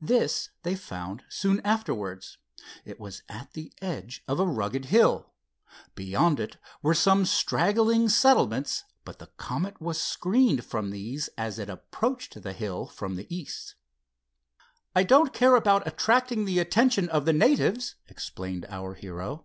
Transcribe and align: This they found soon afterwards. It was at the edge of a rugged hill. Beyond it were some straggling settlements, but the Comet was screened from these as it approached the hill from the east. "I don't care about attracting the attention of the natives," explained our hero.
This 0.00 0.50
they 0.62 0.76
found 0.76 1.24
soon 1.28 1.58
afterwards. 1.66 2.38
It 2.84 3.00
was 3.00 3.24
at 3.28 3.54
the 3.54 3.72
edge 3.82 4.22
of 4.28 4.38
a 4.38 4.46
rugged 4.46 4.84
hill. 4.84 5.32
Beyond 5.96 6.38
it 6.38 6.58
were 6.80 6.94
some 6.94 7.24
straggling 7.26 8.08
settlements, 8.08 8.84
but 9.04 9.18
the 9.18 9.30
Comet 9.36 9.80
was 9.80 10.00
screened 10.00 10.64
from 10.64 10.90
these 10.90 11.26
as 11.36 11.58
it 11.58 11.68
approached 11.68 12.40
the 12.44 12.52
hill 12.52 12.86
from 12.86 13.16
the 13.16 13.26
east. 13.36 13.74
"I 14.94 15.02
don't 15.02 15.32
care 15.32 15.56
about 15.56 15.88
attracting 15.88 16.44
the 16.44 16.60
attention 16.60 17.08
of 17.08 17.24
the 17.24 17.32
natives," 17.32 17.96
explained 18.06 18.66
our 18.68 18.94
hero. 18.94 19.44